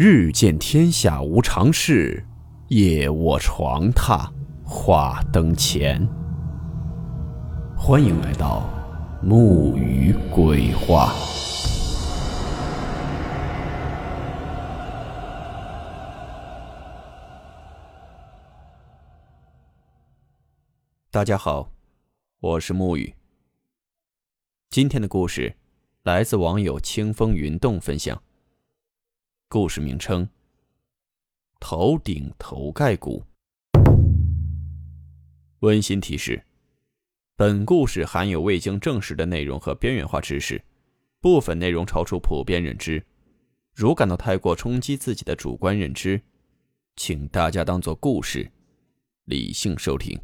[0.00, 2.24] 日见天下无常事，
[2.68, 4.30] 夜卧床榻
[4.64, 6.08] 话灯前。
[7.76, 8.70] 欢迎来到
[9.20, 11.12] 木鱼鬼话。
[21.10, 21.72] 大家好，
[22.38, 23.12] 我是木鱼。
[24.70, 25.56] 今天的故事
[26.04, 28.22] 来自网友清风云动分享。
[29.50, 30.28] 故事名称：
[31.58, 33.24] 头顶头盖骨。
[35.60, 36.44] 温馨提示：
[37.34, 40.62] 本故事含有未经证实的内容和边缘化知识，
[41.22, 43.02] 部分内容超出普遍认知。
[43.74, 46.20] 如感到太过冲击自己的主观认知，
[46.96, 48.50] 请大家当做故事，
[49.24, 50.20] 理性收听。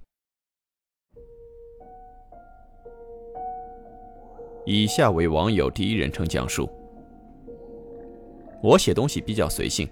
[4.67, 6.69] 以下为网友第一人称讲述。
[8.65, 9.87] 我写东西比较随性，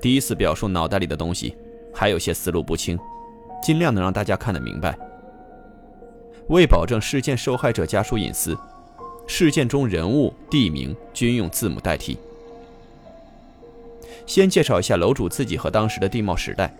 [0.00, 1.56] 第一次表述脑袋里的东西，
[1.92, 2.96] 还有些思路不清，
[3.60, 4.96] 尽量能让大家看得明白。
[6.46, 8.56] 为保证事件受害者家属隐私，
[9.26, 12.16] 事件中人物、地名均用字母代替。
[14.26, 16.72] 先介绍一下楼主自己和当时的地貌时代。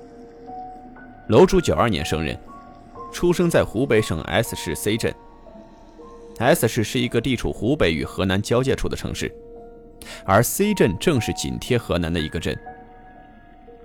[1.30, 2.38] 楼主九二年生人，
[3.12, 5.12] 出生在湖北省 S 市 C 镇。
[6.38, 9.34] S 市是一个地处湖北与河南交界处的城市。
[10.24, 12.56] 而 C 镇正是紧贴河南的一个镇。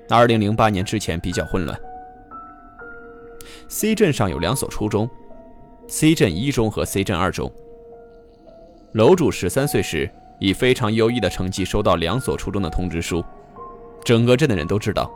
[0.09, 1.80] 二零零八年之前比较混乱。
[3.67, 5.09] C 镇上有两所初中
[5.88, 7.52] ，C 镇一中和 C 镇二中。
[8.93, 13.23] 楼主十三岁时以非常优异的成绩收到两所初中的通知书，
[14.03, 15.11] 整个镇的人都知道，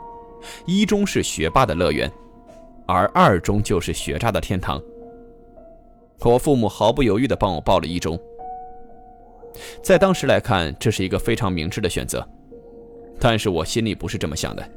[0.66, 2.10] 一中是学霸的乐园，
[2.86, 4.82] 而二中就是学渣的天堂。
[6.20, 8.18] 我父母毫不犹豫地帮我报了一中。
[9.82, 12.26] 在当时来看，这是一个非常明智的选择，
[13.18, 14.68] 但是我心里不是这么想的，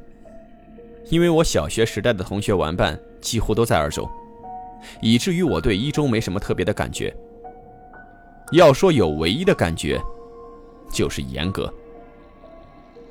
[1.10, 4.08] 因为我小学时代的同学玩伴几乎都在二中，
[5.00, 7.14] 以至于我对一中没什么特别的感觉。
[8.52, 10.00] 要说有唯一的感觉，
[10.92, 11.72] 就是严格。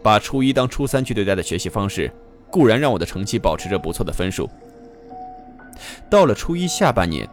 [0.03, 2.12] 把初一当初三去对待的学习方式，
[2.50, 4.50] 固然让我的成绩保持着不错的分数，
[6.09, 7.28] 到了初一下半年。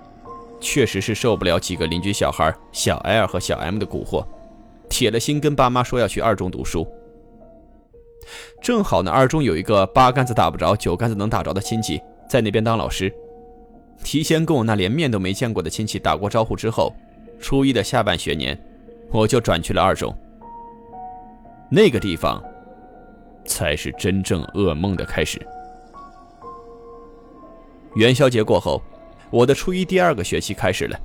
[0.60, 4.26] 确实是受不了几个邻居小孩小 L 和小 M 的蛊惑，
[4.88, 6.86] 铁了心跟爸妈说要去二中读书。
[8.60, 13.12] 正好呢，二中有一个八竿子打不着、九竿子能打着的亲戚在那边当老师，
[14.02, 16.92] 提前跟我那连面都没见过的亲戚打过招呼之后，
[17.40, 18.58] 初一的下半学年，
[19.10, 20.14] 我就转去了二中。
[21.70, 22.42] 那个地方，
[23.44, 25.40] 才是真正噩梦的开始。
[27.94, 28.82] 元宵节过后。
[29.30, 30.98] 我的初一第二个学期开始了。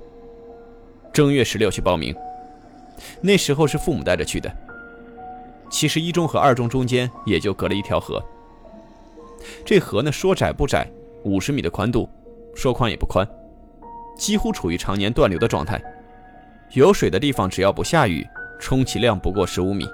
[1.11, 2.15] 正月十六去报名，
[3.21, 4.51] 那时候是父母带着去的。
[5.69, 8.23] 其实一中和二中中间也就隔了一条河。
[9.65, 10.89] 这河呢，说窄不窄，
[11.23, 12.07] 五十米的宽度；
[12.55, 13.27] 说宽也不宽，
[14.17, 15.81] 几乎处于常年断流的状态。
[16.71, 18.25] 有水的地方，只要不下雨，
[18.59, 19.85] 充其量不过十五米，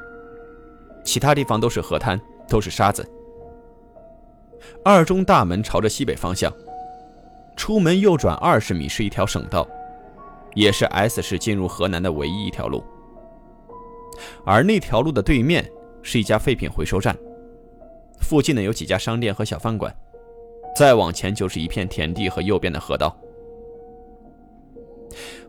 [1.04, 3.06] 其他地方都是河滩，都是沙子。
[4.84, 6.54] 二中大门朝着西北方向。
[7.60, 9.68] 出门右转二十米是一条省道，
[10.56, 12.82] 也是 S 市进入河南的唯一一条路。
[14.46, 15.70] 而那条路的对面
[16.02, 17.14] 是一家废品回收站，
[18.22, 19.94] 附近呢有几家商店和小饭馆，
[20.74, 23.14] 再往前就是一片田地和右边的河道。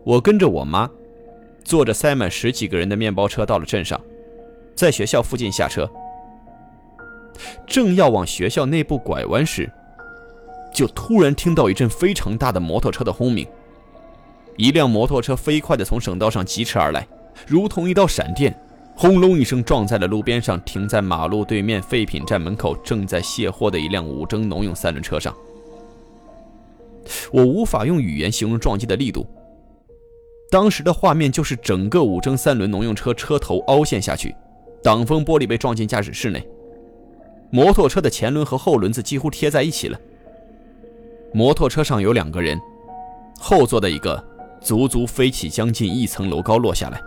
[0.02, 0.90] 我跟着我妈，
[1.62, 3.98] 坐着塞满十几个人的面包车到了镇上，
[4.74, 5.88] 在学校附近下车，
[7.68, 9.70] 正要往学校内部拐弯时。
[10.72, 13.46] 就突然听到一阵非常大的摩托车的轰鸣，
[14.56, 17.06] 一辆摩托车飞快地从省道上疾驰而来，
[17.46, 18.56] 如同一道闪电，
[18.94, 25.34] 轰隆一声撞在了路边上停在马路对面废品站门口正在卸货的一辆五征农用三轮车上。
[27.32, 29.26] 我无法用语言形容撞击的力度。
[30.50, 34.34] 当时的画面就是整个五征三轮农用车车头凹陷下去，
[34.82, 36.46] 挡风玻璃被撞进驾驶室内，
[37.50, 39.98] 摩托车的前轮和后轮子几乎贴在一起了。
[41.32, 42.60] 摩托车上有两个人，
[43.38, 44.22] 后座的一个
[44.60, 47.00] 足足飞起将近一层楼高落下来，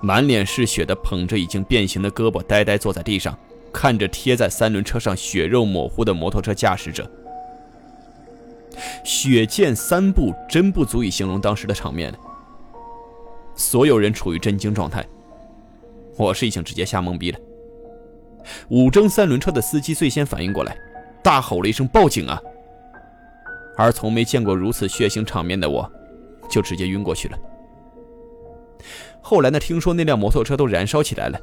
[0.00, 3.36] 满脸是血的捧着已经变形的胳膊，呆呆坐在地上，
[3.72, 7.10] 看着贴在三轮车上血肉模糊的摩托车驾驶者。
[9.04, 12.14] 血溅三步，真不足以形容当时的场面。
[13.54, 15.04] 所有人处于震惊状态，
[16.16, 17.38] 我是已经直接吓懵逼了。
[18.68, 20.76] 五征三轮车的司机最先反应过来，
[21.22, 22.40] 大吼了一声：“报警啊！”
[23.80, 25.90] 而从没见过如此血腥场面的我，
[26.50, 27.38] 就直接晕过去了。
[29.22, 29.58] 后来呢？
[29.58, 31.40] 听说那辆摩托车都燃烧起来了，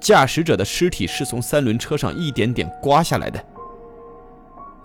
[0.00, 3.44] 驾驶者的尸体是从三轮车上一点点刮下来的。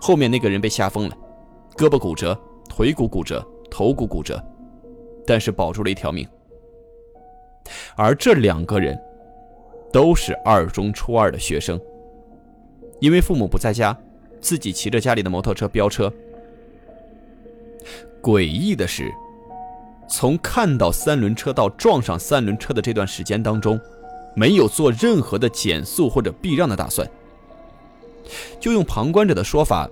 [0.00, 1.16] 后面那个人被吓疯了，
[1.76, 2.36] 胳膊骨折，
[2.68, 4.42] 腿骨骨折，头骨骨折，
[5.24, 6.26] 但是保住了一条命。
[7.94, 9.00] 而这两个人
[9.92, 11.80] 都是二中初二的学生，
[12.98, 13.96] 因为父母不在家，
[14.40, 16.12] 自己骑着家里的摩托车飙车。
[18.22, 19.12] 诡异的是，
[20.08, 23.78] 从看到三轮车到撞上三轮车的这段时间当中，
[24.36, 27.06] 没有做任何的减速或者避让的打算。
[28.60, 29.90] 就用旁观者的说法，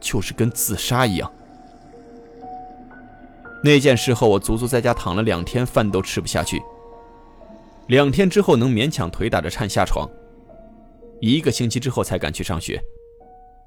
[0.00, 1.30] 就是跟自杀一样。
[3.62, 6.62] 那件事后，我足足在家躺了两天，饭都吃不下去。
[7.88, 10.08] 两天之后，能勉强腿打着颤下床。
[11.20, 12.82] 一个星期之后才敢去上学。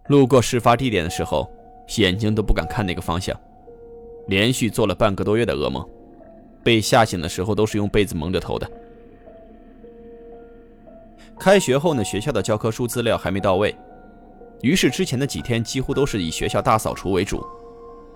[0.07, 1.49] 路过事发地点的时候，
[1.97, 3.39] 眼睛都不敢看那个方向。
[4.29, 5.83] 连续做了半个多月的噩梦，
[6.63, 8.69] 被吓醒的时候都是用被子蒙着头的。
[11.39, 13.75] 开学后呢，学校的教科书资料还没到位，
[14.61, 17.43] 于是之前的几天几乎都是以学校大扫除为主，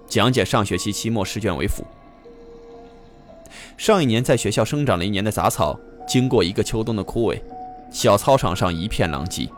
[0.06, 1.84] 讲解上学期期末试卷为辅。
[3.76, 7.42] 上一年在学校生长了一年的杂草，经过一个秋冬的枯萎，
[7.90, 9.50] 小操场上一片狼藉。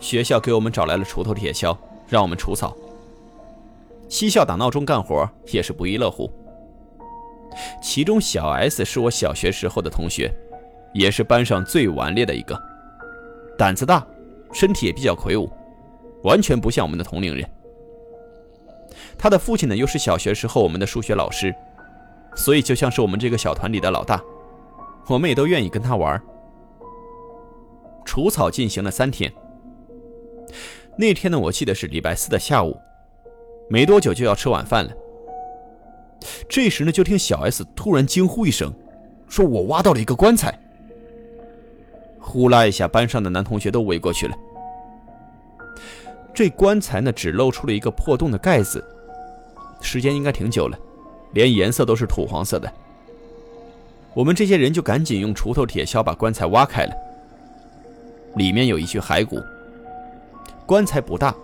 [0.00, 1.76] 学校给我们找来了锄头、铁锹，
[2.08, 2.76] 让我们除草。
[4.08, 6.30] 嬉笑打闹中干活也是不亦乐乎。
[7.82, 10.30] 其中小 S 是我小学时候的同学，
[10.92, 12.60] 也是班上最顽劣的一个，
[13.56, 14.06] 胆子大，
[14.52, 15.50] 身体也比较魁梧，
[16.22, 17.48] 完全不像我们的同龄人。
[19.18, 21.54] 他的父亲呢，又是小学时候我们的数学老师，
[22.34, 24.22] 所以就像是我们这个小团里的老大，
[25.08, 26.22] 我们也都愿意跟他玩。
[28.04, 29.32] 除草进行了三天，
[30.98, 32.76] 那天呢，我记得是礼拜四的下午。
[33.68, 34.92] 没多久就要吃晚饭了，
[36.48, 38.72] 这时呢，就听小 S 突然惊呼一声，
[39.28, 40.56] 说我挖到了一个棺材。
[42.20, 44.36] 呼啦一下，班上的男同学都围过去了。
[46.32, 48.84] 这棺材呢，只露出了一个破洞的盖子，
[49.80, 50.78] 时间应该挺久了，
[51.32, 52.72] 连颜色都是土黄色的。
[54.14, 56.94] 我们这些人就赶紧用锄头、铁锹把棺材挖开了，
[58.36, 59.40] 里面有一具骸骨。
[60.66, 61.34] 棺材不大。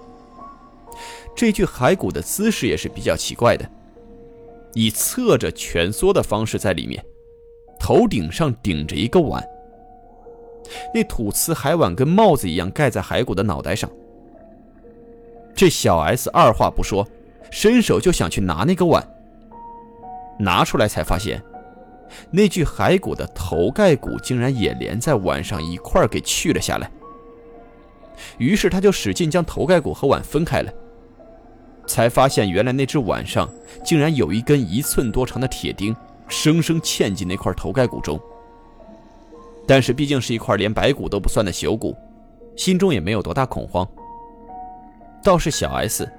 [1.35, 3.69] 这具骸骨的姿势也是比较奇怪的，
[4.75, 7.05] 以侧着蜷缩的方式在里面，
[7.81, 9.43] 头顶上顶着一个碗，
[10.95, 13.91] 那土瓷海碗跟帽子一样盖在骸骨的脑袋上。
[15.55, 17.07] 这小 S 二话不说，
[17.51, 19.07] 伸手就想去拿那个碗，
[20.39, 21.43] 拿出来才发现，
[22.31, 26.91] 那具骸骨的头盖骨竟然也连在碗上一块给去了下来。
[28.39, 30.73] 于是他就使劲将头盖骨和碗分开了。
[31.87, 33.49] 才发现，原来那只碗上
[33.85, 35.95] 竟然有一根一寸多长的铁钉，
[36.29, 38.21] 生生嵌进那块头盖骨中。
[39.67, 41.97] 但是毕竟是一块连白骨都不算的朽骨，
[42.57, 43.87] 心中也没有多大恐慌。
[45.23, 46.11] 倒是小 S，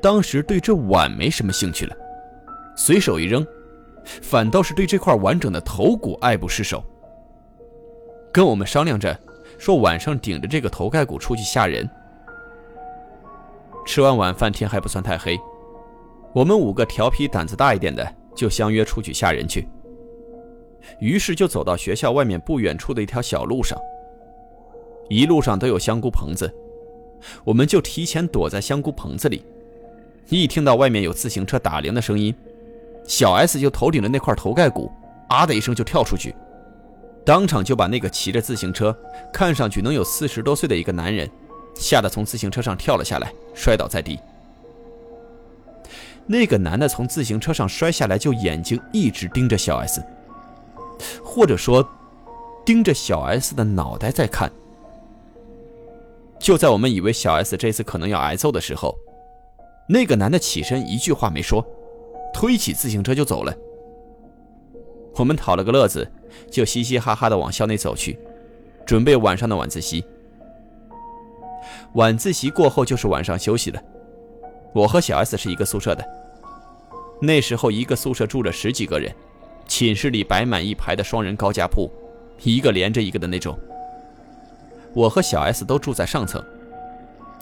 [0.00, 1.96] 当时对这碗没什么兴趣了，
[2.76, 3.46] 随手一扔，
[4.04, 6.84] 反倒是对这块完整的头骨爱不释手。
[8.32, 9.18] 跟我们商量着，
[9.58, 11.88] 说晚上顶着这个头盖骨出去吓人。
[13.90, 15.36] 吃完晚饭，天还不算太黑，
[16.32, 19.66] 我们五个调皮胆子大一点的就相约出去吓人去。
[21.00, 23.76] 于是就走到学校外面不远处的一条小路上，
[25.08, 26.48] 一路上都有香菇棚子，
[27.42, 29.42] 我们就提前躲在香菇棚子里。
[30.28, 32.32] 一听到外面有自行车打铃的声音，
[33.08, 34.88] 小 S 就头顶着那块头盖骨，
[35.28, 36.32] 啊的一声就跳出去，
[37.24, 38.96] 当场就把那个骑着自行车、
[39.32, 41.28] 看上去能有四十多岁的一个男人。
[41.80, 44.20] 吓得从自行车上跳了下来，摔倒在地。
[46.26, 50.04] 那个男的从自行车上摔下来，就眼睛一直盯着小 S，
[51.24, 51.88] 或者说，
[52.66, 54.52] 盯着小 S 的脑袋在看。
[56.38, 58.94] 就在我们以为小 S 这次可能要挨揍的时候，
[59.88, 61.66] 那个男的起身，一句话没说，
[62.32, 63.54] 推起自行车就走了。
[65.16, 66.06] 我们讨了个乐子，
[66.50, 68.18] 就嘻嘻哈哈的往校内走去，
[68.86, 70.04] 准备晚上的晚自习。
[71.94, 73.82] 晚自习过后就是晚上休息了。
[74.72, 76.04] 我和小 S 是一个宿舍的。
[77.20, 79.12] 那时候一个宿舍住着十几个人，
[79.66, 81.90] 寝室里摆满一排的双人高架铺，
[82.42, 83.58] 一个连着一个的那种。
[84.94, 86.42] 我和小 S 都住在上层，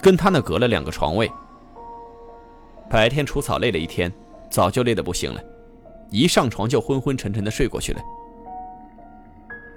[0.01, 1.31] 跟他那隔了两个床位。
[2.89, 4.11] 白天除草累了一天，
[4.51, 5.41] 早就累得不行了，
[6.11, 8.01] 一上床就昏昏沉沉的睡过去了。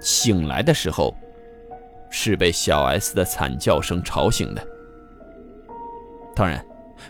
[0.00, 1.14] 醒来的时候。
[2.12, 4.64] 是被小 S 的惨叫声吵醒的。
[6.36, 6.64] 当然，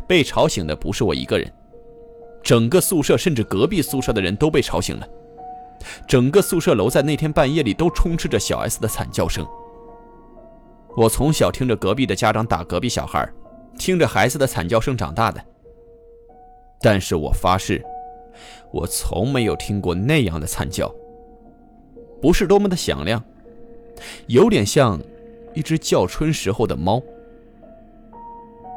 [0.07, 1.53] 被吵醒的不是我一个人，
[2.43, 5.07] 整个宿舍甚至隔壁宿舍的人都被吵醒了。
[6.07, 9.45] 整个宿舍楼在那天半夜里都充斥着小 S 的惨叫声。
[10.97, 13.29] 我从小听着隔壁的家长打隔壁小孩，
[13.77, 15.43] 听着孩子的惨叫声长大的。
[16.81, 17.85] 但是我发誓，
[18.73, 20.93] 我从没有听过那样的惨叫。
[22.21, 23.23] 不是多么的响亮，
[24.27, 25.01] 有点像
[25.55, 27.03] 一只叫春时候的猫。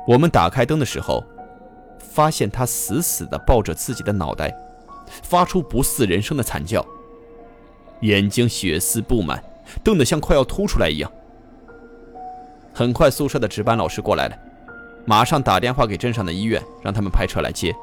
[0.07, 1.23] 我们打开灯的时候，
[1.97, 4.55] 发现它死死地抱着自己的脑袋，
[5.23, 6.85] 发出不似人声的惨叫，
[8.01, 9.43] 眼睛血丝布满，
[9.83, 11.11] 瞪得像快要凸出来一样。
[12.73, 14.37] 很快，宿舍的值班老师过来了，
[15.05, 17.73] 马上打电话给镇上的医院，让他们派车来接。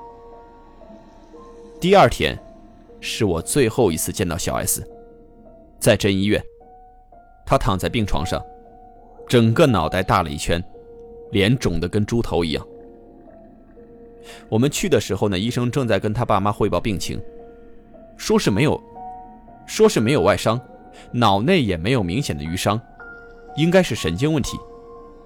[1.81, 2.39] 第二天，
[3.01, 4.87] 是我最后一次见到小 S，
[5.81, 6.41] 在镇医院，
[7.45, 8.43] 他躺在病床上，
[9.29, 10.63] 整个脑袋大了一圈，
[11.31, 12.67] 脸肿得跟猪头一样。
[14.49, 17.21] 我们去的时候呢，医生正在跟他爸妈汇报病情，
[18.17, 18.81] 说是没有，
[19.67, 20.61] 说是没有外伤，
[21.11, 22.81] 脑内也没有明显的淤伤，
[23.57, 24.59] 应该是神经问题。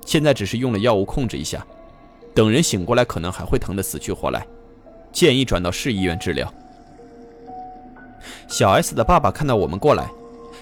[0.04, 1.66] 现在只是用了药物控制一下，
[2.34, 4.46] 等人醒过来可能还会疼得死去活来，
[5.12, 6.52] 建议转到市医院治疗。
[8.48, 10.08] 小 S 的爸爸看到我们过来，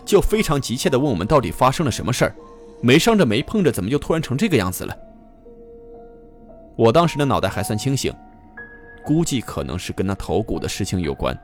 [0.04, 2.34] 就非常急切地问我们到底发生了什么事儿，
[2.80, 4.96] 没伤着没碰着，怎么就突然成这个样子了？
[6.76, 8.12] 我当时的脑袋还算清醒，
[9.04, 11.38] 估计可能是跟他头骨的事情有关，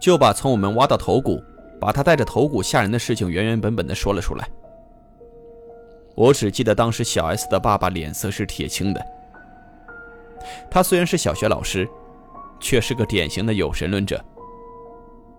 [0.00, 1.42] 就把从我们挖到头骨，
[1.80, 4.48] 把他带着头骨吓人的事情原原本本的说了出来。
[6.14, 9.00] 我只记得当时小 S 的爸爸脸色是铁青的。
[10.70, 11.88] 他虽然是小学老师，
[12.60, 14.22] 却是个典型的有神论者。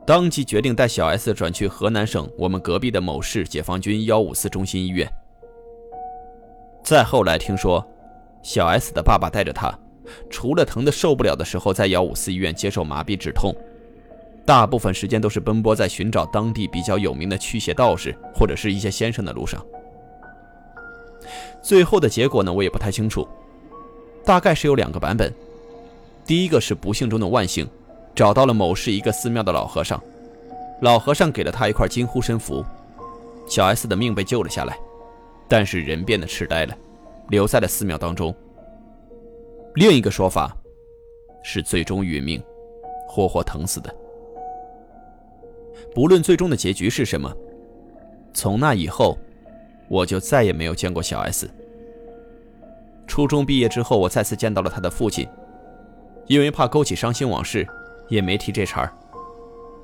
[0.10, 5.08] 当即决定带小 S 转去河南省我们隔壁的某市解放军幺五四中心医院。
[6.84, 7.88] 再后来听说，
[8.42, 9.72] 小 S 的爸爸带着他，
[10.28, 13.56] 除了疼得受不了的时候在幺五四医院接受麻痹止痛，
[14.48, 19.64] 大部分时间都是奔波在寻找当地比较有名的驱邪道士或者是一些先生的路上。
[21.62, 23.28] 最后的结果呢，我也不太清楚，
[24.26, 25.32] 大概是有两个版本。
[26.26, 27.70] 第一个是不幸中的万幸，
[28.20, 29.98] 找到了某市一个寺庙的老和尚，
[30.82, 32.66] 老和尚给了他一块金护身符，
[33.48, 34.78] 小 S 的命被救了下来，
[35.48, 36.78] 但是人变得痴呆了，
[37.30, 38.36] 留在了寺庙当中。
[39.76, 40.54] 另一个说法
[41.46, 42.44] 是最终殒命，
[43.08, 43.96] 活活疼死的。
[45.96, 47.34] 不论最终的结局是什么，
[48.34, 49.18] 从那以后。
[49.88, 51.50] 我就再也没有见过小 S。
[53.08, 55.26] 初中毕业之后，我再次见到了他的父亲，
[56.28, 57.66] 因为怕勾起伤心往事，
[58.10, 58.94] 也没提这茬儿。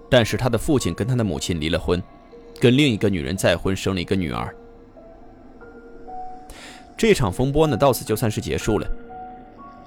[0.10, 2.02] 但是他的父亲跟他的母亲离了婚，
[2.60, 4.56] 跟另一个女人再婚，生了一个女儿。
[6.98, 8.88] 这场风波呢，到此就算是结束了。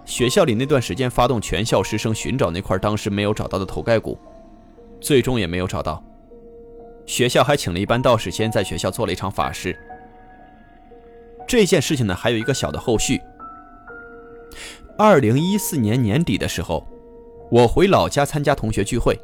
[0.05, 4.19] 学校里那段时间发动全校师生寻找那块当时没有找到的头盖骨，
[5.01, 6.03] 最终也没有找到。
[7.07, 9.79] 学校还请了一班道士先在学校做了一场法事。
[11.47, 13.21] 这件事情呢，还有一个小的后续。
[14.99, 16.87] 二零一四年年底的时候，
[17.51, 19.19] 我回老家参加同学聚会，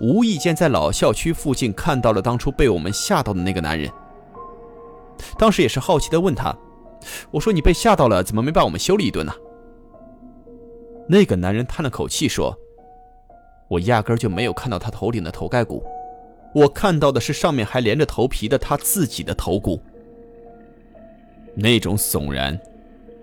[0.00, 3.90] 无意间在老校区附近看到了当初被我们吓到的那个男人。
[5.36, 6.56] 当时也是好奇的问他
[7.32, 9.32] ：“我说你被吓到了，怎么没把我们修理一顿呢？”
[11.08, 12.56] 那个男人叹了口气说
[13.66, 15.84] ：“我压根就没有看到他头顶的头盖骨，
[16.54, 19.80] 我看到的是上面还连着头皮的他自己的头骨。”
[21.56, 22.56] 那种悚然，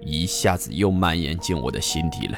[0.02, 2.38] 一下子又蔓延进我的心底了。